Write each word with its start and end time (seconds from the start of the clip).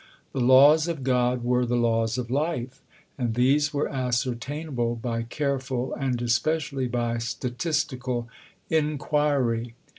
The 0.33 0.39
laws 0.41 0.87
of 0.87 1.03
God 1.03 1.43
were 1.43 1.63
the 1.63 1.75
laws 1.75 2.17
of 2.17 2.31
life, 2.31 2.81
and 3.19 3.35
these 3.35 3.71
were 3.71 3.87
ascertainable 3.87 4.95
by 4.95 5.21
careful, 5.21 5.93
and 5.93 6.19
especially 6.23 6.87
by 6.87 7.19
statistical, 7.19 8.27
inquiry. 8.67 9.75